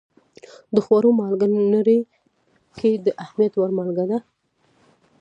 د 0.73 0.75
خوړو 0.85 1.09
مالګه 1.19 1.47
نړۍ 1.75 1.99
کې 2.77 2.91
د 3.05 3.07
اهمیت 3.23 3.53
وړ 3.55 3.69
مالګه 3.79 4.05
ده. 4.11 4.17